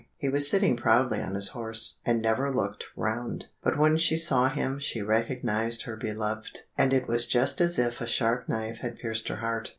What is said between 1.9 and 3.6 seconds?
and never looked round,